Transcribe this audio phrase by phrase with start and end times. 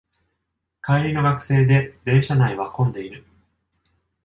[0.83, 3.23] 帰りの学生で電車内は混んでいる